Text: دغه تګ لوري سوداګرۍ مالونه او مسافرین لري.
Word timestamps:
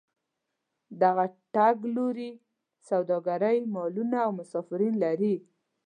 دغه 1.01 1.25
تګ 1.55 1.75
لوري 1.95 2.31
سوداګرۍ 2.89 3.57
مالونه 3.73 4.17
او 4.25 4.31
مسافرین 4.39 4.93
لري. 5.03 5.35